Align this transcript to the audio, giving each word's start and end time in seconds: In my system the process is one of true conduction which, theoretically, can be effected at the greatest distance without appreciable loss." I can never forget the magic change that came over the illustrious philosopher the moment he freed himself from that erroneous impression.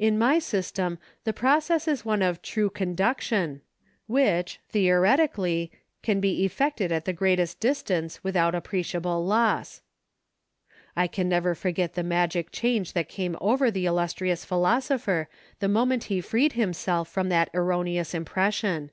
In 0.00 0.18
my 0.18 0.40
system 0.40 0.98
the 1.22 1.32
process 1.32 1.86
is 1.86 2.04
one 2.04 2.22
of 2.22 2.42
true 2.42 2.70
conduction 2.70 3.60
which, 4.08 4.58
theoretically, 4.70 5.70
can 6.02 6.18
be 6.18 6.44
effected 6.44 6.90
at 6.90 7.04
the 7.04 7.12
greatest 7.12 7.60
distance 7.60 8.24
without 8.24 8.52
appreciable 8.56 9.24
loss." 9.24 9.80
I 10.96 11.06
can 11.06 11.28
never 11.28 11.54
forget 11.54 11.94
the 11.94 12.02
magic 12.02 12.50
change 12.50 12.94
that 12.94 13.08
came 13.08 13.36
over 13.40 13.70
the 13.70 13.86
illustrious 13.86 14.44
philosopher 14.44 15.28
the 15.60 15.68
moment 15.68 16.02
he 16.10 16.20
freed 16.20 16.54
himself 16.54 17.08
from 17.08 17.28
that 17.28 17.48
erroneous 17.54 18.12
impression. 18.12 18.90